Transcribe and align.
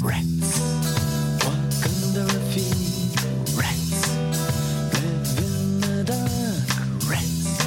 Rats 0.00 0.60
walk 1.44 1.84
under 1.84 2.22
our 2.22 2.28
feet. 2.52 3.16
Rats 3.56 4.08
live 4.94 5.38
in 5.38 5.80
the 5.80 6.04
dark. 6.04 6.68
Rats 7.10 7.58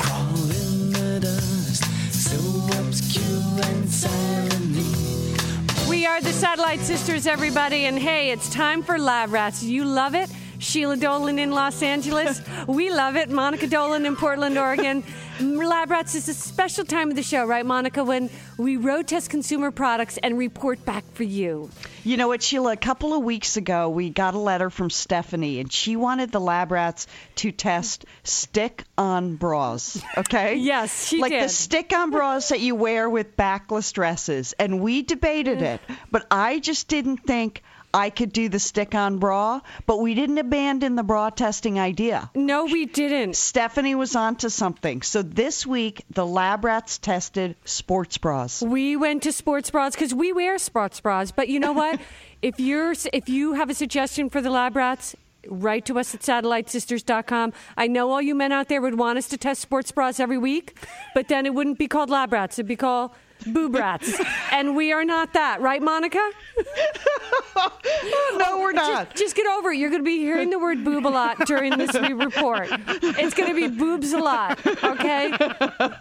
crawl 0.00 0.50
in 0.50 0.90
the 0.90 1.20
dust, 1.20 1.84
so 2.12 2.36
obscure 2.80 3.62
and 3.66 3.88
silently. 3.88 5.36
We 5.88 6.06
are 6.06 6.20
the 6.20 6.32
Satellite 6.32 6.80
Sisters, 6.80 7.28
everybody, 7.28 7.84
and 7.84 8.00
hey, 8.00 8.32
it's 8.32 8.48
time 8.48 8.82
for 8.82 8.98
Lab 8.98 9.32
Rats. 9.32 9.62
You 9.62 9.84
love 9.84 10.16
it? 10.16 10.28
Sheila 10.58 10.96
Dolan 10.96 11.38
in 11.38 11.50
Los 11.50 11.82
Angeles. 11.82 12.42
we 12.66 12.90
love 12.90 13.16
it. 13.16 13.30
Monica 13.30 13.66
Dolan 13.66 14.06
in 14.06 14.16
Portland, 14.16 14.58
Oregon. 14.58 15.04
Lab 15.40 15.90
Rats 15.90 16.14
is 16.14 16.28
a 16.28 16.34
special 16.34 16.84
time 16.84 17.10
of 17.10 17.16
the 17.16 17.22
show, 17.22 17.44
right, 17.44 17.66
Monica, 17.66 18.04
when 18.04 18.30
we 18.56 18.76
road 18.76 19.08
test 19.08 19.30
consumer 19.30 19.72
products 19.72 20.16
and 20.18 20.38
report 20.38 20.84
back 20.84 21.04
for 21.12 21.24
you. 21.24 21.70
You 22.04 22.16
know 22.16 22.28
what, 22.28 22.42
Sheila? 22.42 22.72
A 22.72 22.76
couple 22.76 23.14
of 23.14 23.24
weeks 23.24 23.56
ago, 23.56 23.88
we 23.88 24.10
got 24.10 24.34
a 24.34 24.38
letter 24.38 24.70
from 24.70 24.90
Stephanie, 24.90 25.58
and 25.58 25.72
she 25.72 25.96
wanted 25.96 26.30
the 26.30 26.40
lab 26.40 26.70
rats 26.70 27.08
to 27.36 27.50
test 27.50 28.04
stick 28.22 28.84
on 28.96 29.36
bras. 29.36 30.02
Okay? 30.16 30.54
Yes, 30.64 31.08
she 31.08 31.20
like 31.20 31.30
did. 31.30 31.40
Like 31.40 31.48
the 31.48 31.52
stick 31.52 31.92
on 31.92 32.10
bras 32.10 32.48
that 32.48 32.60
you 32.60 32.74
wear 32.74 33.10
with 33.10 33.36
backless 33.36 33.92
dresses. 33.92 34.54
And 34.58 34.80
we 34.80 35.02
debated 35.02 35.58
mm. 35.58 35.74
it, 35.74 35.80
but 36.10 36.26
I 36.30 36.58
just 36.58 36.88
didn't 36.88 37.18
think. 37.18 37.62
I 37.94 38.10
could 38.10 38.32
do 38.32 38.48
the 38.48 38.58
stick 38.58 38.94
on 38.94 39.18
bra, 39.18 39.60
but 39.86 40.00
we 40.00 40.14
didn't 40.14 40.38
abandon 40.38 40.96
the 40.96 41.04
bra 41.04 41.30
testing 41.30 41.78
idea. 41.78 42.28
No, 42.34 42.64
we 42.64 42.86
didn't. 42.86 43.36
Stephanie 43.36 43.94
was 43.94 44.16
onto 44.16 44.48
something. 44.48 45.02
So 45.02 45.22
this 45.22 45.64
week, 45.64 46.04
the 46.10 46.26
lab 46.26 46.64
rats 46.64 46.98
tested 46.98 47.54
sports 47.64 48.18
bras. 48.18 48.60
We 48.62 48.96
went 48.96 49.22
to 49.22 49.32
sports 49.32 49.70
bras 49.70 49.94
because 49.94 50.12
we 50.12 50.32
wear 50.32 50.58
sports 50.58 50.98
bras. 51.00 51.30
But 51.30 51.48
you 51.48 51.60
know 51.60 51.72
what? 51.82 52.00
if 52.42 52.58
you're 52.58 52.94
if 53.12 53.28
you 53.28 53.54
have 53.54 53.70
a 53.70 53.74
suggestion 53.74 54.28
for 54.28 54.40
the 54.40 54.50
lab 54.50 54.74
rats, 54.76 55.14
write 55.48 55.86
to 55.86 55.98
us 55.98 56.14
at 56.14 56.20
satellitesisters.com. 56.20 57.52
I 57.76 57.86
know 57.86 58.10
all 58.10 58.20
you 58.20 58.34
men 58.34 58.50
out 58.50 58.68
there 58.68 58.80
would 58.82 58.98
want 58.98 59.18
us 59.18 59.28
to 59.28 59.38
test 59.38 59.60
sports 59.60 59.92
bras 59.92 60.18
every 60.18 60.38
week, 60.38 60.76
but 61.14 61.28
then 61.28 61.46
it 61.46 61.54
wouldn't 61.54 61.78
be 61.78 61.86
called 61.86 62.10
lab 62.10 62.32
rats. 62.32 62.58
It'd 62.58 62.66
be 62.66 62.76
called 62.76 63.12
boob 63.46 63.74
rats. 63.74 64.18
and 64.52 64.76
we 64.76 64.92
are 64.92 65.04
not 65.04 65.32
that, 65.34 65.60
right, 65.60 65.82
Monica? 65.82 66.18
no, 68.36 68.60
we're 68.60 68.72
not. 68.72 69.10
Just, 69.10 69.16
just 69.16 69.36
get 69.36 69.46
over 69.46 69.70
it. 69.70 69.78
You're 69.78 69.90
going 69.90 70.02
to 70.02 70.06
be 70.06 70.18
hearing 70.18 70.50
the 70.50 70.58
word 70.58 70.84
boob 70.84 71.06
a 71.06 71.08
lot 71.08 71.46
during 71.46 71.76
this 71.76 71.94
report. 71.94 72.68
It's 72.70 73.34
going 73.34 73.48
to 73.48 73.54
be 73.54 73.68
boobs 73.68 74.12
a 74.12 74.18
lot, 74.18 74.64
okay? 74.66 75.30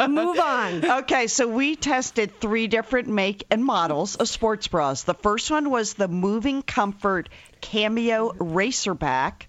Move 0.08 0.40
on. 0.40 0.86
Okay, 1.00 1.28
so 1.28 1.48
we 1.48 1.76
tested 1.76 2.40
three 2.40 2.68
different 2.68 3.08
make 3.08 3.46
and 3.50 3.64
models 3.64 4.16
of 4.16 4.28
sports 4.30 4.68
bras. 4.68 5.04
The 5.04 5.14
first 5.14 5.52
one 5.52 5.70
was 5.70 5.94
the 5.94 6.08
Moving 6.08 6.62
Comfort 6.62 7.30
Cameo 7.62 8.32
Racerback. 8.34 9.44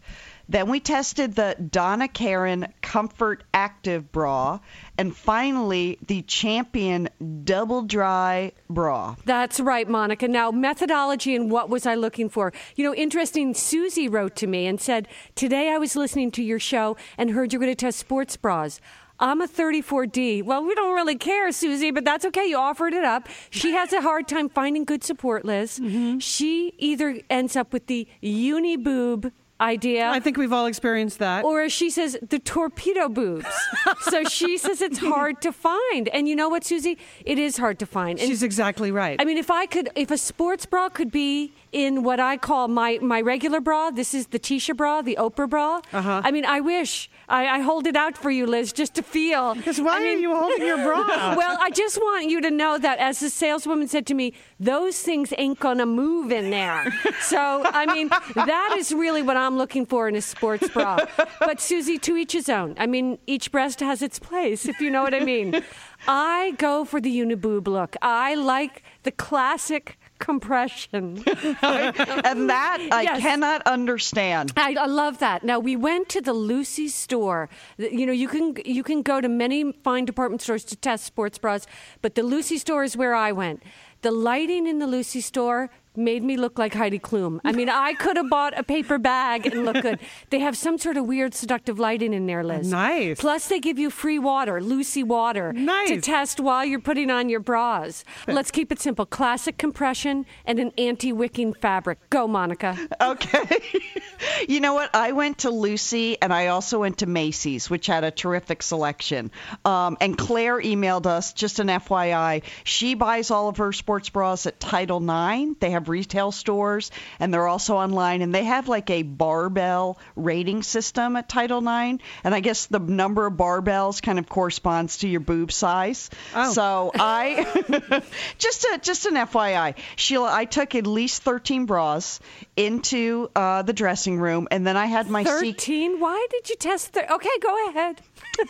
Then 0.48 0.68
we 0.68 0.80
tested 0.80 1.34
the 1.34 1.56
Donna 1.70 2.08
Karan 2.08 2.72
Comfort 2.82 3.44
Active 3.52 4.12
Bra. 4.12 4.60
And 4.98 5.16
finally, 5.16 5.98
the 6.06 6.22
Champion 6.22 7.08
Double 7.44 7.82
Dry 7.82 8.52
Bra. 8.68 9.16
That's 9.24 9.58
right, 9.58 9.88
Monica. 9.88 10.28
Now, 10.28 10.50
methodology 10.50 11.34
and 11.34 11.50
what 11.50 11.68
was 11.68 11.86
I 11.86 11.94
looking 11.94 12.28
for? 12.28 12.52
You 12.76 12.84
know, 12.84 12.94
interesting, 12.94 13.54
Susie 13.54 14.08
wrote 14.08 14.36
to 14.36 14.46
me 14.46 14.66
and 14.66 14.80
said, 14.80 15.08
Today 15.34 15.70
I 15.70 15.78
was 15.78 15.96
listening 15.96 16.30
to 16.32 16.42
your 16.42 16.58
show 16.58 16.96
and 17.16 17.30
heard 17.30 17.52
you're 17.52 17.60
going 17.60 17.72
to 17.72 17.76
test 17.76 17.98
sports 17.98 18.36
bras. 18.36 18.80
I'm 19.20 19.40
a 19.40 19.46
34D. 19.46 20.42
Well, 20.44 20.64
we 20.64 20.74
don't 20.74 20.94
really 20.94 21.16
care, 21.16 21.52
Susie, 21.52 21.92
but 21.92 22.04
that's 22.04 22.24
okay. 22.26 22.46
You 22.46 22.58
offered 22.58 22.94
it 22.94 23.04
up. 23.04 23.28
She 23.50 23.72
has 23.72 23.92
a 23.92 24.00
hard 24.00 24.26
time 24.26 24.48
finding 24.48 24.84
good 24.84 25.04
support, 25.04 25.44
Liz. 25.44 25.78
Mm-hmm. 25.78 26.18
She 26.18 26.74
either 26.78 27.20
ends 27.30 27.54
up 27.54 27.72
with 27.72 27.86
the 27.86 28.08
uni 28.20 28.76
boob 28.76 29.32
idea. 29.64 30.08
I 30.08 30.20
think 30.20 30.36
we've 30.36 30.52
all 30.52 30.66
experienced 30.66 31.18
that. 31.18 31.44
Or 31.44 31.62
as 31.62 31.72
she 31.72 31.90
says, 31.90 32.16
the 32.22 32.38
torpedo 32.38 33.08
boobs. 33.08 33.46
so 34.02 34.24
she 34.24 34.58
says 34.58 34.80
it's 34.80 34.98
hard 34.98 35.40
to 35.42 35.52
find. 35.52 36.08
And 36.08 36.28
you 36.28 36.36
know 36.36 36.48
what, 36.48 36.64
Susie? 36.64 36.98
It 37.24 37.38
is 37.38 37.56
hard 37.56 37.78
to 37.80 37.86
find. 37.86 38.18
And 38.18 38.28
She's 38.28 38.42
exactly 38.42 38.90
right. 38.92 39.20
I 39.20 39.24
mean, 39.24 39.38
if 39.38 39.50
I 39.50 39.66
could, 39.66 39.88
if 39.94 40.10
a 40.10 40.18
sports 40.18 40.66
bra 40.66 40.88
could 40.88 41.10
be 41.10 41.52
in 41.74 42.04
what 42.04 42.20
I 42.20 42.36
call 42.36 42.68
my, 42.68 43.00
my 43.02 43.20
regular 43.20 43.60
bra, 43.60 43.90
this 43.90 44.14
is 44.14 44.28
the 44.28 44.38
Tisha 44.38 44.76
bra, 44.76 45.02
the 45.02 45.16
Oprah 45.20 45.50
bra. 45.50 45.80
Uh-huh. 45.92 46.22
I 46.24 46.30
mean, 46.30 46.44
I 46.44 46.60
wish 46.60 47.10
I, 47.28 47.48
I 47.48 47.58
hold 47.58 47.88
it 47.88 47.96
out 47.96 48.16
for 48.16 48.30
you, 48.30 48.46
Liz, 48.46 48.72
just 48.72 48.94
to 48.94 49.02
feel. 49.02 49.56
Because 49.56 49.80
why 49.80 49.96
I 49.96 49.98
mean- 50.04 50.18
are 50.18 50.20
you 50.20 50.36
holding 50.36 50.64
your 50.64 50.76
bra? 50.76 51.00
out? 51.10 51.36
well, 51.36 51.58
I 51.60 51.70
just 51.70 51.96
want 51.98 52.30
you 52.30 52.40
to 52.42 52.50
know 52.50 52.78
that, 52.78 52.98
as 53.00 53.18
the 53.18 53.28
saleswoman 53.28 53.88
said 53.88 54.06
to 54.06 54.14
me, 54.14 54.34
those 54.60 55.00
things 55.00 55.34
ain't 55.36 55.58
gonna 55.58 55.84
move 55.84 56.30
in 56.30 56.50
there. 56.50 56.94
So, 57.20 57.64
I 57.66 57.92
mean, 57.92 58.08
that 58.36 58.76
is 58.78 58.92
really 58.92 59.22
what 59.22 59.36
I'm 59.36 59.56
looking 59.58 59.84
for 59.84 60.06
in 60.08 60.14
a 60.14 60.20
sports 60.20 60.68
bra. 60.68 60.98
But 61.40 61.60
Susie, 61.60 61.98
to 61.98 62.16
each 62.16 62.32
his 62.32 62.48
own. 62.48 62.76
I 62.78 62.86
mean, 62.86 63.18
each 63.26 63.50
breast 63.50 63.80
has 63.80 64.00
its 64.00 64.20
place, 64.20 64.66
if 64.68 64.80
you 64.80 64.90
know 64.90 65.02
what 65.02 65.14
I 65.14 65.20
mean. 65.20 65.64
I 66.06 66.52
go 66.58 66.84
for 66.84 67.00
the 67.00 67.18
uniboob 67.18 67.66
look. 67.66 67.96
I 68.00 68.34
like 68.36 68.82
the 69.02 69.10
classic 69.10 69.98
compression. 70.24 71.22
And 71.62 72.48
that 72.50 72.78
I 72.90 73.02
Yes. 73.02 73.20
cannot 73.20 73.62
understand. 73.66 74.52
I, 74.56 74.74
I 74.78 74.86
love 74.86 75.18
that. 75.18 75.44
Now 75.44 75.58
we 75.58 75.76
went 75.76 76.08
to 76.10 76.20
the 76.20 76.32
Lucy 76.32 76.88
store. 76.88 77.48
You 77.78 78.06
know, 78.06 78.12
you 78.12 78.28
can 78.28 78.54
you 78.64 78.82
can 78.82 79.02
go 79.02 79.20
to 79.20 79.28
many 79.28 79.72
fine 79.84 80.04
department 80.04 80.42
stores 80.42 80.64
to 80.64 80.76
test 80.76 81.04
sports 81.04 81.38
bras, 81.38 81.66
but 82.02 82.14
the 82.14 82.22
Lucy 82.22 82.58
store 82.58 82.82
is 82.84 82.96
where 82.96 83.14
I 83.14 83.32
went. 83.32 83.62
The 84.02 84.10
lighting 84.10 84.66
in 84.66 84.78
the 84.78 84.86
Lucy 84.86 85.20
store 85.20 85.70
made 85.96 86.22
me 86.22 86.36
look 86.36 86.58
like 86.58 86.74
Heidi 86.74 86.98
Klum. 86.98 87.40
I 87.44 87.52
mean, 87.52 87.68
I 87.68 87.94
could 87.94 88.16
have 88.16 88.28
bought 88.28 88.58
a 88.58 88.62
paper 88.62 88.98
bag 88.98 89.46
and 89.46 89.64
look 89.64 89.80
good. 89.82 89.98
They 90.30 90.40
have 90.40 90.56
some 90.56 90.78
sort 90.78 90.96
of 90.96 91.06
weird 91.06 91.34
seductive 91.34 91.78
lighting 91.78 92.12
in 92.12 92.26
there, 92.26 92.42
Liz. 92.42 92.70
Nice. 92.70 93.20
Plus, 93.20 93.48
they 93.48 93.60
give 93.60 93.78
you 93.78 93.90
free 93.90 94.18
water, 94.18 94.60
Lucy 94.60 95.02
water, 95.02 95.52
nice. 95.52 95.88
to 95.88 96.00
test 96.00 96.40
while 96.40 96.64
you're 96.64 96.80
putting 96.80 97.10
on 97.10 97.28
your 97.28 97.40
bras. 97.40 98.04
Let's 98.26 98.50
keep 98.50 98.72
it 98.72 98.80
simple: 98.80 99.06
classic 99.06 99.58
compression 99.58 100.26
and 100.44 100.58
an 100.58 100.72
anti-wicking 100.78 101.54
fabric. 101.54 101.98
Go, 102.10 102.26
Monica. 102.26 102.76
Okay. 103.00 103.60
you 104.48 104.60
know 104.60 104.74
what? 104.74 104.94
I 104.94 105.12
went 105.12 105.38
to 105.38 105.50
Lucy 105.50 106.20
and 106.20 106.32
I 106.32 106.48
also 106.48 106.80
went 106.80 106.98
to 106.98 107.06
Macy's, 107.06 107.68
which 107.70 107.86
had 107.86 108.04
a 108.04 108.10
terrific 108.10 108.62
selection. 108.62 109.30
Um, 109.64 109.96
and 110.00 110.16
Claire 110.16 110.60
emailed 110.60 111.06
us, 111.06 111.32
just 111.32 111.58
an 111.58 111.68
FYI. 111.68 112.42
She 112.64 112.94
buys 112.94 113.30
all 113.30 113.48
of 113.48 113.58
her 113.58 113.72
sports 113.72 114.08
bras 114.08 114.46
at 114.46 114.58
Title 114.58 114.98
IX. 115.02 115.58
They 115.60 115.70
have 115.70 115.83
retail 115.88 116.32
stores 116.32 116.90
and 117.20 117.32
they're 117.32 117.48
also 117.48 117.76
online. 117.76 118.22
And 118.22 118.34
they 118.34 118.44
have 118.44 118.68
like 118.68 118.90
a 118.90 119.02
barbell 119.02 119.98
rating 120.16 120.62
system 120.62 121.16
at 121.16 121.28
Title 121.28 121.58
IX. 121.58 122.02
And 122.22 122.34
I 122.34 122.40
guess 122.40 122.66
the 122.66 122.78
number 122.78 123.26
of 123.26 123.34
barbells 123.34 124.02
kind 124.02 124.18
of 124.18 124.28
corresponds 124.28 124.98
to 124.98 125.08
your 125.08 125.20
boob 125.20 125.52
size. 125.52 126.10
Oh. 126.34 126.52
So 126.52 126.92
I, 126.94 128.02
just, 128.38 128.64
a, 128.64 128.78
just 128.82 129.06
an 129.06 129.14
FYI, 129.14 129.76
Sheila, 129.96 130.32
I 130.32 130.44
took 130.44 130.74
at 130.74 130.86
least 130.86 131.22
13 131.22 131.66
bras 131.66 132.20
into 132.56 133.30
uh, 133.34 133.62
the 133.62 133.72
dressing 133.72 134.18
room, 134.18 134.48
and 134.50 134.66
then 134.66 134.76
I 134.76 134.86
had 134.86 135.08
my 135.08 135.24
secret. 135.24 135.40
13? 135.40 136.00
Why 136.00 136.26
did 136.30 136.48
you 136.50 136.56
test? 136.56 136.92
Thir- 136.92 137.06
okay, 137.10 137.38
go 137.40 137.68
ahead. 137.70 138.00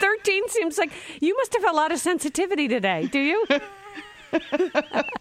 13 0.00 0.48
seems 0.48 0.78
like 0.78 0.92
you 1.20 1.36
must 1.36 1.54
have 1.54 1.64
a 1.64 1.76
lot 1.76 1.92
of 1.92 1.98
sensitivity 1.98 2.68
today, 2.68 3.06
do 3.10 3.18
you? 3.18 3.46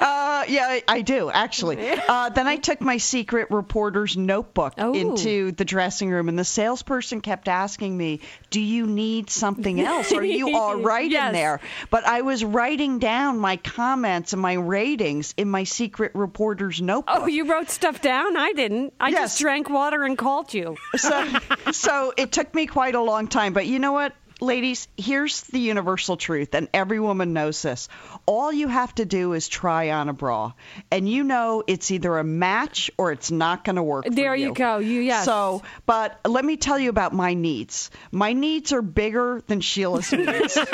Uh, 0.00 0.44
yeah, 0.48 0.80
I, 0.88 1.02
do 1.02 1.30
actually. 1.30 1.78
Uh, 2.12 2.28
then 2.30 2.46
I 2.46 2.56
took 2.56 2.80
my 2.80 2.96
secret 2.96 3.50
reporter's 3.50 4.16
notebook 4.16 4.74
Oh. 4.76 4.92
into 4.92 5.52
the 5.52 5.64
dressing 5.64 6.10
room, 6.10 6.28
and 6.28 6.38
the 6.38 6.44
salesperson 6.44 7.20
kept 7.20 7.48
asking 7.48 7.96
me, 7.96 8.20
"Do 8.50 8.60
you 8.60 8.86
need 8.86 9.30
something 9.30 9.80
else? 9.80 10.12
Are 10.12 10.24
you 10.24 10.56
all 10.56 10.76
right 10.76 11.08
Yes. 11.10 11.28
in 11.28 11.32
there?" 11.34 11.60
But 11.90 12.04
I 12.06 12.22
was 12.22 12.44
writing 12.44 12.98
down 12.98 13.38
my 13.38 13.56
comments 13.56 14.32
and 14.32 14.42
my 14.42 14.54
ratings 14.54 15.32
in 15.36 15.48
my 15.48 15.64
secret 15.64 16.12
reporter's 16.14 16.82
notebook. 16.82 17.14
Oh, 17.22 17.26
you 17.26 17.44
wrote 17.50 17.70
stuff 17.70 18.00
down? 18.02 18.36
I 18.36 18.52
didn't. 18.52 18.92
I 19.00 19.10
Yes. 19.10 19.20
just 19.32 19.40
drank 19.40 19.70
water 19.70 20.02
and 20.02 20.18
called 20.18 20.52
you. 20.52 20.76
so, 20.96 21.26
so 21.70 22.12
it 22.16 22.32
took 22.32 22.52
me 22.54 22.66
quite 22.66 22.94
a 22.94 23.00
long 23.02 23.28
time. 23.28 23.52
But 23.52 23.66
you 23.66 23.78
know 23.78 23.92
what, 23.92 24.12
ladies? 24.42 24.88
Here's 24.96 25.42
the 25.42 25.58
universal 25.60 26.16
truth, 26.16 26.54
and 26.54 26.68
every 26.74 27.00
woman 27.00 27.32
knows 27.32 27.62
this. 27.62 27.88
All 28.26 28.52
you 28.52 28.68
have 28.68 28.94
to 28.96 29.04
do 29.04 29.32
is 29.32 29.48
try 29.48 29.90
on 29.90 30.08
a 30.08 30.12
bra, 30.12 30.52
and 30.90 31.08
you 31.08 31.24
know 31.24 31.62
it's 31.66 31.90
either 31.90 32.18
a 32.18 32.24
match 32.24 32.90
or 32.98 33.12
it's 33.12 33.30
not 33.30 33.64
going 33.64 33.76
to 33.76 33.82
work. 33.82 34.04
for 34.04 34.10
There 34.10 34.34
you 34.34 34.52
go. 34.52 34.78
You- 34.78 35.00
yes. 35.00 35.24
So, 35.24 35.62
but 35.86 36.18
let 36.26 36.44
me 36.44 36.56
tell 36.56 36.78
you 36.78 36.90
about 36.90 37.12
my 37.14 37.34
needs. 37.34 37.90
My 38.10 38.32
needs 38.32 38.72
are 38.72 38.82
bigger 38.82 39.42
than 39.46 39.60
Sheila's 39.60 40.12
needs. 40.12 40.58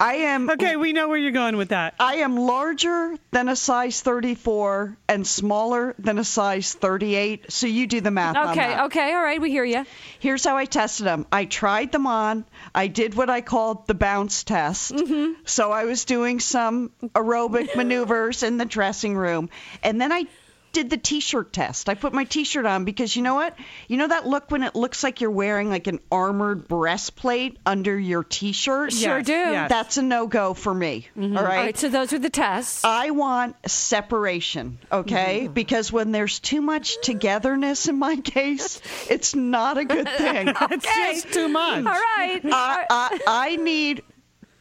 I 0.00 0.14
am 0.14 0.50
okay, 0.50 0.76
we 0.76 0.92
know 0.92 1.08
where 1.08 1.18
you're 1.18 1.32
going 1.32 1.56
with 1.56 1.70
that. 1.70 1.94
I 1.98 2.16
am 2.16 2.36
larger 2.36 3.16
than 3.32 3.48
a 3.48 3.56
size 3.56 4.00
34 4.00 4.96
and 5.08 5.26
smaller 5.26 5.94
than 5.98 6.18
a 6.18 6.24
size 6.24 6.72
38. 6.74 7.50
So 7.52 7.66
you 7.66 7.86
do 7.86 8.00
the 8.00 8.10
math 8.10 8.36
on 8.36 8.50
Okay, 8.50 8.68
that. 8.68 8.84
okay, 8.86 9.12
all 9.12 9.22
right, 9.22 9.40
we 9.40 9.50
hear 9.50 9.64
you. 9.64 9.84
Here's 10.20 10.44
how 10.44 10.56
I 10.56 10.64
tested 10.64 11.06
them. 11.06 11.22
them. 11.22 11.26
I 11.32 11.46
tried 11.46 11.90
them 11.90 12.06
on. 12.06 12.44
I 12.74 12.86
did 12.88 13.14
what 13.14 13.30
I 13.30 13.40
called 13.40 13.86
the 13.86 13.94
bounce 13.94 14.44
test. 14.44 14.92
Mm-hmm. 14.92 15.40
So 15.46 15.72
I 15.72 15.84
was 15.84 16.04
doing 16.04 16.38
some 16.38 16.90
aerobic 17.14 17.74
maneuvers 17.76 18.42
in 18.42 18.58
the 18.58 18.66
dressing 18.66 19.16
room, 19.16 19.48
and 19.82 20.00
then 20.00 20.12
I 20.12 20.26
did 20.72 20.90
the 20.90 20.96
t-shirt 20.96 21.52
test. 21.52 21.88
I 21.88 21.94
put 21.94 22.12
my 22.12 22.24
t-shirt 22.24 22.66
on 22.66 22.84
because 22.84 23.16
you 23.16 23.22
know 23.22 23.34
what? 23.34 23.56
You 23.88 23.96
know 23.96 24.08
that 24.08 24.26
look 24.26 24.50
when 24.50 24.62
it 24.62 24.74
looks 24.74 25.02
like 25.02 25.20
you're 25.20 25.30
wearing 25.30 25.68
like 25.70 25.86
an 25.86 26.00
armored 26.12 26.68
breastplate 26.68 27.58
under 27.66 27.98
your 27.98 28.22
t-shirt? 28.24 28.92
Sure 28.92 29.18
Yes, 29.18 29.26
do. 29.26 29.32
yes. 29.32 29.68
That's 29.68 29.96
a 29.96 30.02
no-go 30.02 30.54
for 30.54 30.72
me. 30.74 31.08
All 31.16 31.22
right. 31.28 31.36
All 31.38 31.44
right, 31.44 31.76
so 31.76 31.88
those 31.88 32.12
are 32.12 32.18
the 32.18 32.30
tests. 32.30 32.84
I 32.84 33.10
want 33.10 33.56
separation, 33.68 34.78
okay? 34.92 35.44
Mm-hmm. 35.44 35.52
Because 35.54 35.90
when 35.92 36.12
there's 36.12 36.38
too 36.40 36.60
much 36.60 36.96
togetherness 37.02 37.88
in 37.88 37.98
my 37.98 38.16
case, 38.16 38.80
it's 39.08 39.34
not 39.34 39.78
a 39.78 39.84
good 39.84 40.08
thing. 40.08 40.48
It's 40.70 40.84
just 41.22 41.32
too 41.32 41.48
much. 41.48 41.84
All 41.86 41.92
right. 41.92 42.40
I, 42.44 42.84
I, 42.90 43.18
I 43.26 43.56
need 43.56 44.02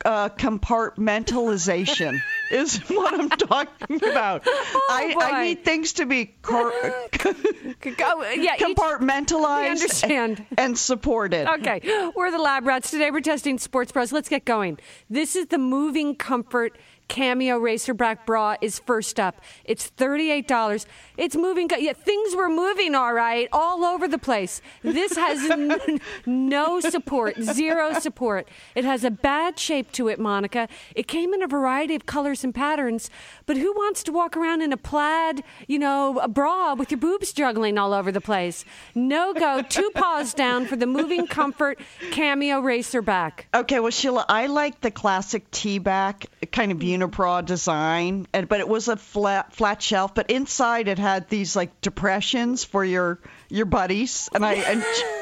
uh, 0.06 0.30
compartmentalization. 0.30 2.22
Is 2.52 2.78
what 2.90 3.14
I'm 3.20 3.30
talking 3.30 3.98
about. 4.10 4.44
Oh, 4.46 4.88
I, 4.90 5.12
Oh, 5.12 5.20
boy. 5.20 5.26
I 5.26 5.44
need 5.46 5.66
things 5.66 5.94
to 5.94 6.06
be 6.06 6.26
car- 6.42 6.72
Go, 7.22 8.24
yeah, 8.32 8.56
compartmentalized 8.58 9.70
understand. 9.72 10.46
and 10.58 10.78
supported. 10.78 11.48
Okay, 11.60 11.82
we're 12.16 12.32
the 12.32 12.38
Lab 12.40 12.66
Rats. 12.66 12.92
Today 12.92 13.12
we're 13.12 13.22
testing 13.22 13.58
Sports 13.58 13.92
Bras. 13.92 14.12
Let's 14.12 14.30
get 14.30 14.46
going. 14.46 14.78
This 15.10 15.36
is 15.36 15.48
the 15.48 15.58
Moving 15.58 16.16
Comfort 16.16 16.78
Cameo 17.08 17.60
Racerback 17.60 18.26
Bra 18.26 18.56
is 18.62 18.80
first 18.80 19.20
up. 19.20 19.42
It's 19.66 19.92
$38. 19.98 20.86
It's 21.18 21.36
moving. 21.36 21.70
Yeah, 21.78 21.94
things 21.94 22.36
were 22.36 22.50
moving 22.50 22.96
all 22.96 23.14
right, 23.14 23.48
all 23.52 23.84
over 23.86 24.08
the 24.08 24.18
place. 24.18 24.62
This 24.84 25.16
has 25.16 25.50
n- 25.50 26.00
no 26.26 26.80
support, 26.80 27.42
zero 27.42 27.94
support. 28.00 28.48
It 28.76 28.86
has 28.86 29.04
a 29.04 29.12
bad 29.12 29.58
shape 29.58 29.92
to 29.94 30.08
it, 30.10 30.20
Monica. 30.20 30.68
It 30.96 31.08
came 31.08 31.34
in 31.34 31.42
a 31.42 31.48
variety 31.48 31.96
of 31.96 32.06
colors 32.06 32.44
and 32.44 32.54
patterns, 32.54 33.10
but 33.46 33.58
who 33.58 33.72
wants 33.74 34.04
to 34.04 34.12
walk 34.12 34.36
around 34.38 34.62
in 34.62 34.74
a 34.74 34.78
plaid, 34.78 35.44
you 35.68 35.80
know, 35.80 36.20
a 36.20 36.28
bra 36.28 36.74
with 36.74 36.92
your 36.92 37.00
boobs 37.00 37.32
juggling 37.34 37.78
all 37.78 37.94
over 37.94 38.12
the 38.12 38.22
place? 38.22 38.66
No 38.94 39.34
go. 39.34 39.62
Two 39.62 39.90
paws 39.96 40.34
down 40.34 40.66
for 40.66 40.76
the 40.76 40.86
Moving 40.86 41.26
Comfort 41.28 41.80
Cameo 42.12 42.62
Racerback. 42.62 43.46
Okay, 43.54 43.80
well, 43.80 43.92
Sheila, 43.92 44.26
I 44.28 44.48
like 44.48 44.82
the 44.82 44.92
classic 44.92 45.50
T-back 45.52 46.26
kind 46.52 46.72
of 46.72 46.78
unibrow 47.00 47.46
design, 47.46 48.28
and 48.34 48.48
but 48.48 48.60
it 48.60 48.68
was 48.68 48.88
a 48.88 48.98
flat 48.98 49.54
flat 49.54 49.82
shelf, 49.82 50.14
but 50.16 50.30
inside 50.32 50.88
it 50.88 51.00
had 51.00 51.30
these 51.30 51.56
like 51.56 51.82
depressions 51.82 52.64
for 52.64 52.84
your 52.84 53.20
your 53.50 53.66
buddies, 53.66 54.30
and 54.34 54.46
I 54.46 54.54
and 54.54 54.84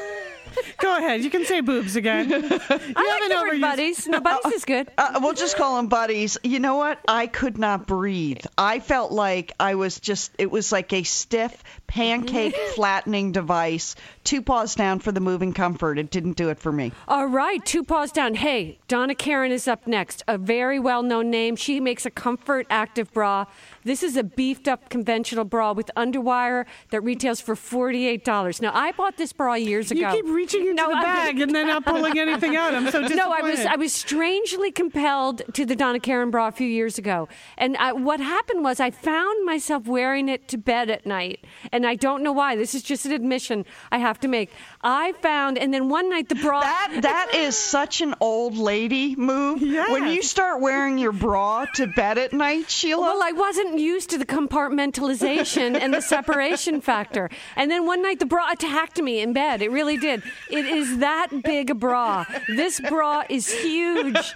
Go 0.78 0.96
ahead. 0.98 1.22
You 1.22 1.30
can 1.30 1.44
say 1.44 1.60
boobs 1.60 1.96
again. 1.96 2.28
You 2.30 2.36
I 2.38 2.48
like 2.48 3.22
haven't 3.22 3.28
the 3.28 3.36
word 3.36 3.52
overused- 3.54 3.60
buddies. 3.60 4.06
No, 4.08 4.20
buddies 4.20 4.52
is 4.52 4.64
good. 4.64 4.90
uh, 4.98 5.18
we'll 5.22 5.32
just 5.34 5.56
call 5.56 5.76
them 5.76 5.88
buddies. 5.88 6.36
You 6.42 6.58
know 6.60 6.76
what? 6.76 6.98
I 7.08 7.26
could 7.26 7.58
not 7.58 7.86
breathe. 7.86 8.44
I 8.58 8.80
felt 8.80 9.12
like 9.12 9.52
I 9.60 9.74
was 9.74 9.98
just. 10.00 10.32
It 10.38 10.50
was 10.50 10.72
like 10.72 10.92
a 10.92 11.02
stiff 11.02 11.62
pancake 11.86 12.56
flattening 12.74 13.32
device. 13.32 13.94
Two 14.24 14.42
paws 14.42 14.74
down 14.74 14.98
for 14.98 15.12
the 15.12 15.20
moving 15.20 15.52
comfort. 15.52 15.98
It 15.98 16.10
didn't 16.10 16.36
do 16.36 16.48
it 16.48 16.58
for 16.58 16.72
me. 16.72 16.92
All 17.08 17.26
right, 17.26 17.64
two 17.64 17.84
paws 17.84 18.10
down. 18.12 18.34
Hey, 18.34 18.78
Donna 18.88 19.14
Karan 19.14 19.52
is 19.52 19.68
up 19.68 19.86
next. 19.86 20.22
A 20.28 20.36
very 20.38 20.78
well 20.80 21.02
known 21.02 21.30
name. 21.30 21.56
She 21.56 21.80
makes 21.80 22.04
a 22.06 22.10
comfort 22.10 22.66
active 22.70 23.12
bra. 23.12 23.44
This 23.84 24.02
is 24.02 24.16
a 24.16 24.24
beefed 24.24 24.66
up 24.68 24.88
conventional 24.88 25.44
bra 25.44 25.72
with 25.72 25.90
underwire 25.96 26.64
that 26.90 27.00
retails 27.02 27.40
for 27.40 27.54
$48. 27.54 28.60
Now, 28.60 28.72
I 28.74 28.92
bought 28.92 29.16
this 29.16 29.32
bra 29.32 29.54
years 29.54 29.90
You 29.92 29.98
ago. 30.06 30.14
keep 30.14 30.26
reaching 30.54 30.68
into 30.68 30.82
No, 30.82 30.88
the 30.88 30.94
bag 31.02 31.40
and 31.40 31.54
then 31.54 31.66
not 31.66 31.84
pulling 31.84 32.18
anything 32.18 32.56
out. 32.56 32.74
I'm 32.74 32.84
so 32.90 33.02
disappointed. 33.02 33.16
No, 33.16 33.32
I 33.32 33.40
was 33.40 33.60
I 33.60 33.76
was 33.76 33.92
strangely 33.92 34.70
compelled 34.70 35.42
to 35.54 35.64
the 35.64 35.74
Donna 35.74 35.98
Karan 35.98 36.30
bra 36.30 36.48
a 36.48 36.52
few 36.52 36.66
years 36.68 36.98
ago, 36.98 37.28
and 37.56 37.76
I, 37.78 37.92
what 37.92 38.20
happened 38.20 38.62
was 38.62 38.78
I 38.78 38.90
found 38.90 39.44
myself 39.46 39.86
wearing 39.86 40.28
it 40.28 40.48
to 40.48 40.58
bed 40.58 40.90
at 40.90 41.06
night, 41.06 41.44
and 41.72 41.86
I 41.86 41.94
don't 41.94 42.22
know 42.22 42.32
why. 42.32 42.56
This 42.56 42.74
is 42.74 42.82
just 42.82 43.06
an 43.06 43.12
admission 43.12 43.64
I 43.90 43.98
have 43.98 44.20
to 44.20 44.28
make. 44.28 44.50
I 44.82 45.12
found, 45.22 45.56
and 45.58 45.72
then 45.72 45.88
one 45.88 46.10
night 46.10 46.28
the 46.28 46.34
bra. 46.34 46.60
That 46.60 46.98
that 47.02 47.34
is 47.34 47.56
such 47.56 48.00
an 48.00 48.14
old 48.20 48.56
lady 48.56 49.16
move. 49.16 49.62
When 49.62 50.08
you 50.08 50.22
start 50.22 50.60
wearing 50.60 50.98
your 50.98 51.12
bra 51.12 51.64
to 51.76 51.86
bed 51.86 52.18
at 52.18 52.32
night, 52.32 52.70
Sheila. 52.70 53.00
Well, 53.00 53.22
I 53.22 53.32
wasn't 53.32 53.78
used 53.78 54.10
to 54.10 54.18
the 54.18 54.26
compartmentalization 54.26 55.80
and 55.80 55.92
the 55.92 56.00
separation 56.16 56.80
factor. 56.80 57.30
And 57.56 57.70
then 57.70 57.86
one 57.86 58.02
night 58.02 58.18
the 58.18 58.26
bra 58.26 58.50
attacked 58.52 59.00
me 59.00 59.20
in 59.20 59.32
bed. 59.32 59.62
It 59.62 59.70
really 59.70 59.96
did. 59.96 60.22
It 60.50 60.64
is 60.66 60.98
that 60.98 61.28
big 61.42 61.70
a 61.70 61.74
bra. 61.74 62.24
This 62.48 62.80
bra 62.80 63.24
is 63.28 63.52
huge. 63.52 64.32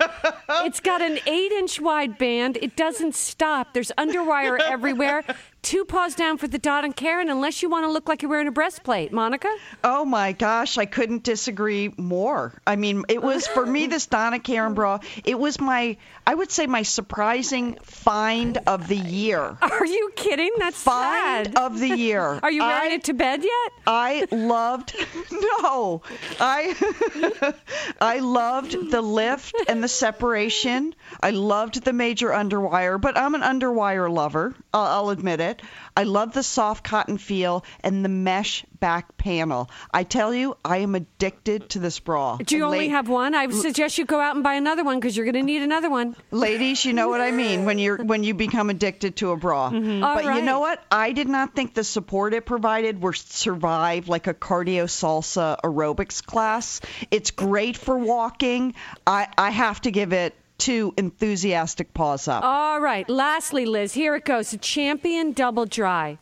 It's 0.48 0.80
got 0.80 1.00
an 1.02 1.18
eight 1.26 1.52
inch 1.52 1.80
wide 1.80 2.18
band. 2.18 2.58
It 2.60 2.76
doesn't 2.76 3.14
stop. 3.14 3.74
There's 3.74 3.92
underwire 3.96 4.58
everywhere. 4.60 5.24
Two 5.62 5.84
paws 5.84 6.14
down 6.14 6.38
for 6.38 6.48
the 6.48 6.58
Dot 6.58 6.84
and 6.84 6.96
Karen, 6.96 7.28
unless 7.28 7.62
you 7.62 7.68
want 7.68 7.84
to 7.84 7.90
look 7.90 8.08
like 8.08 8.22
you're 8.22 8.30
wearing 8.30 8.48
a 8.48 8.52
breastplate. 8.52 9.12
Monica? 9.12 9.54
Oh 9.84 10.04
my 10.06 10.32
gosh, 10.32 10.78
I 10.78 10.86
couldn't 10.86 11.22
disagree 11.22 11.92
more. 11.98 12.54
I 12.66 12.76
mean, 12.76 13.04
it 13.08 13.22
was 13.22 13.46
for 13.46 13.66
me 13.66 13.86
this 13.86 14.06
Donna 14.10 14.38
Karan 14.38 14.72
bra. 14.74 15.00
It 15.22 15.38
was 15.38 15.60
my, 15.60 15.98
I 16.26 16.34
would 16.34 16.50
say, 16.50 16.66
my 16.66 16.82
surprising 16.82 17.76
find 17.82 18.58
of 18.66 18.88
the 18.88 18.96
year. 18.96 19.58
Are 19.60 19.86
you 19.86 20.10
kidding? 20.16 20.50
That's 20.58 20.82
Find 20.82 21.46
sad. 21.46 21.58
of 21.58 21.78
the 21.78 21.88
year. 21.96 22.22
Are 22.42 22.50
you 22.50 22.62
wearing 22.62 22.92
I, 22.92 22.94
it 22.94 23.04
to 23.04 23.12
bed 23.14 23.42
yet? 23.42 23.72
I 23.86 24.26
loved 24.30 24.94
no, 25.30 26.02
I 26.40 27.54
I 28.00 28.18
loved 28.20 28.90
the 28.90 29.02
lift 29.02 29.54
and 29.68 29.82
the 29.82 29.88
separation. 29.88 30.94
I 31.20 31.30
loved 31.30 31.84
the 31.84 31.92
major 31.92 32.28
underwire, 32.28 33.00
but 33.00 33.16
I'm 33.18 33.34
an 33.34 33.42
underwire 33.42 34.10
lover. 34.10 34.54
I'll, 34.72 34.84
I'll 34.84 35.10
admit 35.10 35.40
it. 35.40 35.49
I 35.96 36.04
love 36.04 36.32
the 36.32 36.42
soft 36.42 36.84
cotton 36.84 37.18
feel 37.18 37.64
and 37.82 38.04
the 38.04 38.08
mesh 38.08 38.64
back 38.78 39.16
panel. 39.18 39.70
I 39.92 40.04
tell 40.04 40.34
you, 40.34 40.56
I 40.64 40.78
am 40.78 40.94
addicted 40.94 41.68
to 41.70 41.78
this 41.78 41.98
bra. 42.00 42.36
Do 42.38 42.56
you 42.56 42.64
And 42.64 42.72
only 42.74 42.88
la- 42.88 42.94
have 42.94 43.08
one? 43.08 43.34
I 43.34 43.48
suggest 43.50 43.98
you 43.98 44.04
go 44.06 44.20
out 44.20 44.34
and 44.34 44.42
buy 44.44 44.54
another 44.54 44.84
one 44.84 44.98
because 44.98 45.16
you're 45.16 45.26
going 45.26 45.34
to 45.34 45.42
need 45.42 45.62
another 45.62 45.90
one. 45.90 46.16
Ladies, 46.30 46.84
you 46.84 46.92
know 46.92 47.08
what 47.08 47.20
I 47.20 47.30
mean 47.30 47.64
when 47.64 47.78
you're 47.78 48.02
when 48.02 48.24
you 48.24 48.34
become 48.34 48.70
addicted 48.70 49.16
to 49.16 49.30
a 49.32 49.36
bra. 49.36 49.70
Mm-hmm. 49.70 50.04
All 50.04 50.14
But 50.14 50.24
you 50.36 50.42
know 50.42 50.60
what? 50.60 50.82
I 50.90 51.12
did 51.12 51.28
not 51.28 51.54
think 51.54 51.74
the 51.74 51.84
support 51.84 52.34
it 52.34 52.46
provided 52.46 53.02
would 53.02 53.16
survive 53.16 54.08
like 54.08 54.26
a 54.26 54.34
cardio 54.34 54.84
salsa 54.84 55.58
aerobics 55.62 56.24
class. 56.24 56.80
It's 57.10 57.30
great 57.30 57.76
for 57.76 57.98
walking. 57.98 58.74
I 59.06 59.28
I 59.36 59.50
have 59.50 59.80
to 59.82 59.90
give 59.90 60.12
it 60.12 60.34
two 60.60 60.94
enthusiastic 60.96 61.92
paws 61.94 62.28
up. 62.28 62.44
All 62.44 62.80
right. 62.80 63.08
Lastly, 63.08 63.66
Liz, 63.66 63.94
here 63.94 64.14
it 64.14 64.24
goes. 64.24 64.52
A 64.52 64.58
champion 64.58 65.32
double 65.32 65.66
dry. 65.66 66.18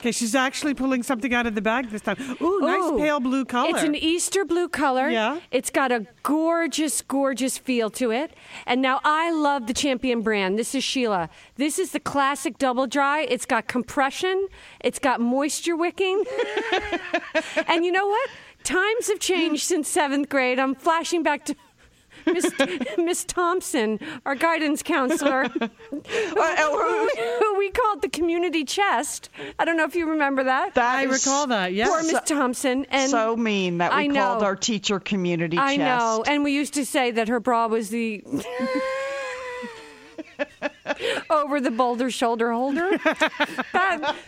Okay, 0.00 0.12
she's 0.12 0.34
actually 0.34 0.74
pulling 0.74 1.02
something 1.02 1.32
out 1.32 1.46
of 1.46 1.54
the 1.54 1.62
bag 1.62 1.88
this 1.88 2.02
time. 2.02 2.18
Ooh, 2.42 2.60
nice 2.60 2.90
pale 2.90 3.20
blue 3.20 3.46
color. 3.46 3.70
It's 3.70 3.82
an 3.82 3.94
Easter 3.94 4.44
blue 4.44 4.68
color. 4.68 5.08
Yeah. 5.08 5.40
It's 5.50 5.70
got 5.70 5.92
a 5.92 6.06
gorgeous, 6.22 7.00
gorgeous 7.00 7.56
feel 7.56 7.88
to 7.92 8.10
it. 8.10 8.34
And 8.66 8.82
now 8.82 9.00
I 9.02 9.30
love 9.30 9.66
the 9.66 9.72
Champion 9.72 10.20
brand. 10.20 10.58
This 10.58 10.74
is 10.74 10.84
Sheila. 10.84 11.30
This 11.56 11.78
is 11.78 11.92
the 11.92 12.00
classic 12.00 12.58
double 12.58 12.86
dry. 12.86 13.20
It's 13.22 13.46
got 13.46 13.66
compression. 13.66 14.48
It's 14.80 14.98
got 14.98 15.22
moisture 15.22 15.74
wicking. 15.74 16.22
and 17.66 17.82
you 17.82 17.90
know 17.90 18.06
what? 18.06 18.28
Times 18.62 19.08
have 19.08 19.20
changed 19.20 19.62
since 19.62 19.88
seventh 19.88 20.28
grade. 20.28 20.58
I'm 20.58 20.74
flashing 20.74 21.22
back 21.22 21.46
to. 21.46 21.56
Miss, 22.26 22.50
Miss 22.98 23.24
Thompson, 23.24 23.98
our 24.26 24.34
guidance 24.34 24.82
counselor, 24.82 25.44
Uh, 26.36 26.40
uh, 26.40 27.38
who 27.38 27.58
we 27.58 27.70
called 27.70 28.02
the 28.02 28.08
community 28.08 28.64
chest. 28.64 29.28
I 29.58 29.64
don't 29.64 29.76
know 29.76 29.84
if 29.84 29.94
you 29.94 30.10
remember 30.10 30.44
that. 30.44 30.74
that 30.74 30.98
I 30.98 31.04
recall 31.04 31.46
that. 31.48 31.72
Yes. 31.72 31.88
Poor 31.88 32.02
Miss 32.02 32.20
Thompson. 32.26 32.86
And 32.90 33.10
so 33.10 33.36
mean 33.36 33.78
that 33.78 33.92
we 33.94 34.04
I 34.04 34.06
called 34.08 34.40
know. 34.40 34.46
our 34.46 34.56
teacher 34.56 35.00
community 35.00 35.56
I 35.58 35.76
chest. 35.76 35.78
know, 35.78 36.24
and 36.26 36.44
we 36.44 36.52
used 36.52 36.74
to 36.74 36.84
say 36.84 37.10
that 37.12 37.28
her 37.28 37.40
bra 37.40 37.66
was 37.68 37.90
the 37.90 38.22
over 41.30 41.60
the 41.60 41.70
boulder 41.70 42.10
shoulder 42.10 42.52
holder. 42.52 42.98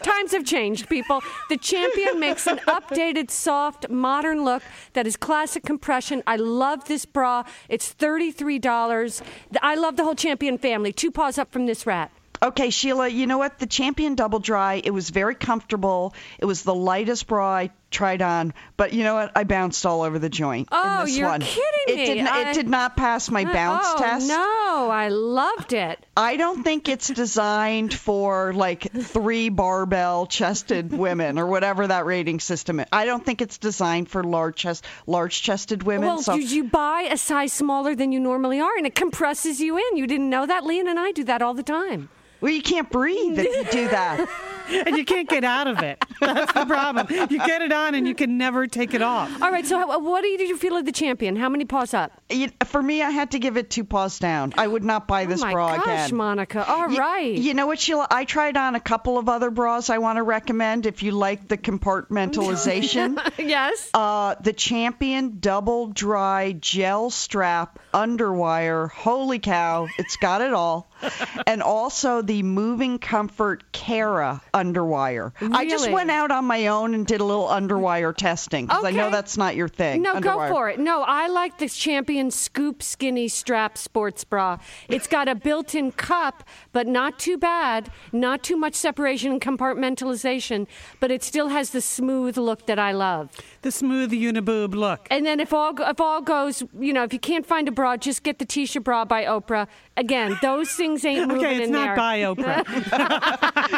Times 0.03 0.33
have 0.33 0.45
changed, 0.45 0.89
people. 0.89 1.23
The 1.49 1.57
Champion 1.57 2.21
makes 2.21 2.47
an 2.47 2.59
updated, 2.67 3.31
soft, 3.31 3.89
modern 3.89 4.45
look 4.45 4.63
that 4.93 5.07
is 5.07 5.17
classic 5.17 5.65
compression. 5.65 6.23
I 6.27 6.37
love 6.37 6.87
this 6.87 7.05
bra. 7.05 7.45
It's 7.69 7.89
thirty-three 7.89 8.59
dollars. 8.59 9.23
I 9.63 9.75
love 9.75 9.97
the 9.97 10.05
whole 10.05 10.15
Champion 10.15 10.59
family. 10.59 10.93
Two 10.93 11.11
paws 11.11 11.39
up 11.39 11.53
from 11.53 11.67
this 11.67 11.87
rat. 11.87 12.11
Okay, 12.43 12.69
Sheila, 12.69 13.09
you 13.09 13.27
know 13.27 13.39
what? 13.39 13.59
The 13.59 13.67
Champion 13.67 14.15
Double 14.15 14.39
Dry, 14.39 14.83
it 14.85 14.91
was 14.91 15.09
very 15.09 15.35
comfortable. 15.35 16.15
It 16.39 16.45
was 16.45 16.65
the 16.65 16.75
lightest 16.75 17.27
bra 17.27 17.51
I 17.51 17.71
tried 17.91 18.21
on, 18.21 18.53
but 18.77 18.93
you 18.93 19.05
know 19.05 19.15
what? 19.15 19.33
I 19.37 19.45
bounced 19.45 19.87
all 19.87 20.03
over 20.03 20.19
the 20.19 20.29
joint 20.29 20.69
Oh, 20.73 21.01
in 21.01 21.07
this 21.07 21.17
you're 21.17 21.29
one. 21.29 21.41
kidding 21.41 21.65
it 21.89 21.97
me. 21.97 22.07
Did 22.07 22.25
not, 22.25 22.33
I- 22.33 22.51
it 22.51 22.55
did 22.55 22.69
not 22.69 22.97
pass 22.97 23.31
my 23.31 23.45
uh, 23.45 23.53
bounce 23.53 23.87
oh, 23.89 23.99
test. 23.99 24.29
no, 24.29 24.91
I 24.91 25.09
loved 25.09 25.73
it. 25.73 26.05
I 26.17 26.37
don't 26.37 26.63
think 26.65 26.89
it's 26.89 27.09
designed 27.09 27.95
for 27.95 28.53
like 28.53 28.91
three 28.93 29.49
barbell 29.51 30.27
chested 30.27 30.93
women 30.97 31.39
or 31.39 31.47
whatever 31.47 31.87
that 31.87 32.07
rating 32.07 32.41
system 32.41 32.81
is. 32.81 32.87
I 32.93 33.05
don't 33.07 33.25
think 33.25 33.41
it's 33.41 33.59
designed 33.59 34.09
for 34.09 34.25
large 34.25 34.57
chest 34.57 34.85
large 35.07 35.43
chested 35.43 35.83
women. 35.85 36.09
Well, 36.09 36.23
so 36.23 36.35
you, 36.35 36.47
you 36.47 36.65
buy 36.65 37.09
a 37.11 37.17
size 37.17 37.53
smaller 37.53 37.95
than 37.95 38.11
you 38.13 38.19
normally 38.21 38.61
are, 38.61 38.77
and 38.77 38.87
it 38.87 38.95
compresses 38.95 39.61
you 39.61 39.77
in. 39.79 39.97
You 39.97 40.07
didn't 40.07 40.29
know 40.29 40.45
that? 40.45 40.65
Lian 40.65 40.89
and 40.89 40.99
I 40.99 41.13
do 41.13 41.25
that 41.25 41.41
all 41.41 41.55
the 41.55 41.63
time. 41.63 42.09
well, 42.41 42.53
you 42.53 42.63
can't 42.63 42.91
breathe 42.91 43.39
if 43.39 43.47
you 43.47 43.65
do 43.71 43.89
that. 43.89 44.29
and 44.69 44.97
you 44.97 45.05
can't 45.05 45.29
get 45.29 45.45
out 45.45 45.67
of 45.67 45.83
it. 45.83 46.03
That's 46.21 46.53
the 46.53 46.65
problem. 46.67 47.07
You 47.11 47.39
get 47.39 47.63
it 47.63 47.73
on 47.73 47.95
and 47.95 48.07
you 48.09 48.15
can 48.15 48.39
never 48.39 48.67
take 48.67 48.95
it 48.95 49.03
off. 49.03 49.31
All 49.43 49.51
right, 49.51 49.67
so 49.67 49.79
how, 49.79 49.99
what 50.01 50.23
do 50.23 50.29
you, 50.29 50.39
did 50.39 50.49
you 50.49 50.57
feel 50.57 50.77
of 50.77 50.85
the 50.85 50.93
champion? 50.93 51.37
How 51.37 51.49
many 51.49 51.65
paws 51.65 51.95
up? 51.95 52.13
You- 52.31 52.51
For 52.65 52.83
me, 52.83 53.03
I 53.03 53.11
had 53.11 53.33
to 53.33 53.39
give 53.39 53.57
it 53.57 53.71
two 53.71 53.85
paws 53.85 54.19
down. 54.19 54.53
I 54.57 54.67
would 54.67 54.85
not 54.85 55.07
buy 55.09 55.25
this 55.27 55.43
oh 55.43 55.47
my 55.47 55.53
bra 55.53 55.77
gosh, 55.77 56.07
again. 56.07 56.17
Monica. 56.17 56.67
All 56.69 56.89
Y- 56.89 56.97
right. 56.97 57.35
You 57.37 57.55
know 57.55 57.67
what, 57.67 57.79
Sheila? 57.79 58.07
I 58.11 58.25
tried 58.25 58.57
on 58.57 58.75
a 58.75 58.81
couple 58.81 59.19
of 59.19 59.29
other 59.29 59.51
bras 59.51 59.91
I 59.91 59.99
want 59.99 60.17
to 60.17 60.23
recommend 60.23 60.87
if 60.87 61.03
you 61.03 61.13
like 61.13 61.49
the 61.49 61.57
compartmentalization. 61.59 63.19
yes. 63.39 63.91
uh, 63.95 64.35
the 64.41 64.53
Champion 64.53 65.39
Double 65.41 65.89
Dry 65.89 66.53
Gel 66.53 67.11
Strap 67.11 67.79
Underwire. 67.95 68.91
Holy 68.91 69.39
cow, 69.39 69.87
it's 69.99 70.17
got 70.17 70.41
it 70.41 70.53
all. 70.53 70.91
and 71.47 71.63
also 71.63 72.23
the 72.23 72.43
Moving 72.43 72.99
Comfort 72.99 73.71
Cara 73.73 74.41
Underwire. 74.57 75.33
I 75.53 75.69
just 75.69 75.91
went 75.91 76.11
out 76.11 76.31
on 76.31 76.47
my 76.47 76.69
own 76.69 76.95
and 76.95 77.07
did 77.07 77.21
a 77.21 77.25
little 77.25 77.47
underwire 77.47 78.17
testing 78.17 78.67
because 78.67 78.85
I 78.85 78.91
know 78.91 79.11
that's 79.11 79.37
not 79.37 79.55
your 79.55 79.69
thing. 79.69 80.01
No, 80.01 80.15
underwire. 80.15 80.49
go 80.49 80.49
for 80.49 80.71
it. 80.71 80.81
No, 80.81 81.03
I 81.03 81.27
like 81.29 81.59
this 81.59 81.77
Champion 81.77 82.31
Scoop 82.31 82.83
Skinny 82.83 83.29
Strap 83.29 83.77
Sports 83.77 84.25
Bra. 84.25 84.59
It's 84.89 85.07
got 85.07 85.29
a 85.29 85.35
built 85.35 85.75
in 85.75 85.93
cup, 85.93 86.43
but 86.73 86.87
not 86.87 87.19
too 87.19 87.37
bad, 87.37 87.91
not 88.13 88.43
too 88.43 88.57
much 88.57 88.75
separation 88.75 89.33
and 89.33 89.41
compartmentalization, 89.41 90.67
but 91.01 91.11
it 91.11 91.23
still 91.23 91.49
has 91.49 91.71
the 91.71 91.81
smooth 91.81 92.39
look 92.39 92.67
that 92.67 92.79
I 92.79 92.93
love. 92.93 93.31
The 93.63 93.71
smooth 93.71 94.13
uniboob 94.13 94.75
look. 94.75 95.07
And 95.11 95.27
then 95.27 95.39
if 95.41 95.53
all 95.53 95.79
if 95.81 96.01
all 96.01 96.23
goes, 96.23 96.63
you 96.79 96.93
know, 96.93 97.03
if 97.05 97.13
you 97.13 97.19
can't 97.19 97.45
find 97.45 97.69
a 97.69 97.73
bra, 97.73 97.97
just 97.97 98.23
get 98.23 98.39
the 98.39 98.47
Tisha 98.47 98.83
bra 98.83 99.05
by 99.05 99.25
Oprah. 99.25 99.67
Again, 99.97 100.39
those 100.41 100.71
things 100.73 101.05
ain't 101.05 101.29
moving 101.29 101.45
Okay, 101.45 101.57
it's 101.57 101.67
in 101.67 101.73
not 101.73 101.85
there. 101.85 101.97
by 101.97 102.21
Oprah. 102.21 102.65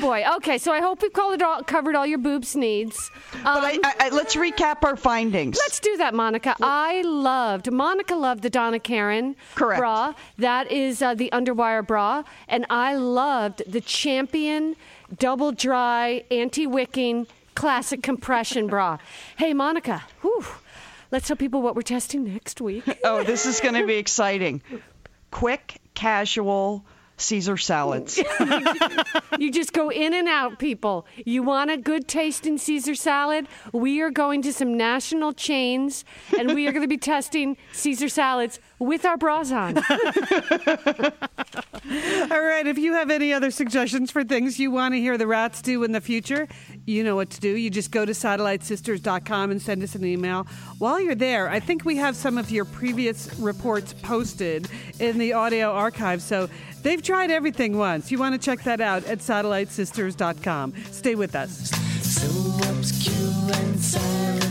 Boy. 0.00 0.24
Okay, 0.36 0.58
so 0.58 0.72
I 0.72 0.80
hope 0.80 1.02
we've 1.02 1.12
covered 1.12 1.42
all, 1.42 1.62
covered 1.62 1.94
all 1.94 2.06
your 2.06 2.18
boobs 2.18 2.54
needs. 2.56 3.10
Um, 3.34 3.40
But 3.42 3.64
I, 3.64 3.78
I, 3.84 3.94
I, 4.00 4.08
let's 4.10 4.36
recap 4.36 4.84
our 4.84 4.96
findings. 4.96 5.58
Let's 5.64 5.80
do 5.80 5.96
that, 5.96 6.14
Monica. 6.14 6.54
I 6.60 7.02
loved 7.02 7.70
Monica 7.70 8.14
loved 8.14 8.42
the 8.42 8.50
Donna 8.50 8.78
Karan 8.78 9.36
Correct. 9.54 9.80
bra. 9.80 10.14
That 10.38 10.70
is 10.70 11.02
uh, 11.02 11.14
the 11.14 11.30
underwire 11.32 11.86
bra, 11.86 12.22
and 12.48 12.64
I 12.70 12.94
loved 12.94 13.62
the 13.66 13.80
Champion 13.80 14.76
double 15.18 15.52
dry 15.52 16.24
anti 16.30 16.66
wicking 16.66 17.26
classic 17.54 18.02
compression 18.02 18.66
bra. 18.68 18.98
Hey, 19.36 19.54
Monica. 19.54 20.04
Whew, 20.22 20.44
let's 21.10 21.26
tell 21.28 21.36
people 21.36 21.62
what 21.62 21.74
we're 21.74 21.82
testing 21.82 22.24
next 22.24 22.60
week. 22.60 22.84
oh, 23.04 23.22
this 23.24 23.46
is 23.46 23.60
going 23.60 23.74
to 23.74 23.86
be 23.86 23.96
exciting. 24.04 24.62
Quick, 25.30 25.80
casual 25.94 26.84
Caesar 27.18 27.56
salads. 27.56 28.20
You 29.38 29.52
just 29.52 29.72
go 29.72 29.88
in 29.88 30.14
and 30.14 30.26
out, 30.26 30.58
people. 30.58 31.06
You 31.24 31.44
want 31.44 31.70
a 31.70 31.76
good 31.76 32.08
taste 32.08 32.44
in 32.44 32.58
Caesar 32.58 32.96
salad? 32.96 33.46
We 33.72 34.00
are 34.00 34.10
going 34.10 34.42
to 34.42 34.52
some 34.52 34.76
national 34.76 35.32
chains, 35.32 36.04
and 36.36 36.54
we 36.54 36.66
are 36.66 36.72
going 36.72 36.82
to 36.82 36.88
be 36.88 36.96
testing 36.96 37.56
Caesar 37.72 38.08
salads 38.08 38.58
with 38.78 39.04
our 39.04 39.16
bras 39.16 39.52
on. 39.52 39.78
All 42.30 42.42
right, 42.42 42.66
if 42.66 42.78
you 42.78 42.92
have 42.94 43.10
any 43.10 43.32
other 43.32 43.50
suggestions 43.50 44.10
for 44.10 44.24
things 44.24 44.58
you 44.58 44.70
want 44.70 44.94
to 44.94 45.00
hear 45.00 45.16
the 45.16 45.26
rats 45.26 45.62
do 45.62 45.82
in 45.84 45.92
the 45.92 46.00
future, 46.00 46.46
you 46.86 47.02
know 47.02 47.16
what 47.16 47.30
to 47.30 47.40
do. 47.40 47.48
You 47.56 47.70
just 47.70 47.90
go 47.90 48.04
to 48.04 48.12
satellitesisters.com 48.12 49.50
and 49.50 49.60
send 49.60 49.82
us 49.82 49.94
an 49.94 50.04
email. 50.04 50.46
While 50.78 51.00
you're 51.00 51.14
there, 51.14 51.48
I 51.48 51.60
think 51.60 51.84
we 51.84 51.96
have 51.96 52.16
some 52.16 52.38
of 52.38 52.50
your 52.50 52.64
previous 52.64 53.34
reports 53.38 53.94
posted 53.94 54.68
in 55.00 55.18
the 55.18 55.32
audio 55.32 55.72
archive. 55.72 56.22
So 56.22 56.48
they've 56.82 57.02
tried 57.02 57.30
everything 57.30 57.78
once. 57.78 58.10
You 58.10 58.18
want 58.18 58.34
to 58.34 58.44
check 58.44 58.64
that 58.64 58.80
out 58.80 59.04
at 59.06 59.18
satellitesisters.com. 59.18 60.74
Stay 60.90 61.14
with 61.14 61.34
us. 61.34 61.70
So 62.02 62.26
obscure 62.70 63.54
and 63.54 63.80
silent 63.80 64.47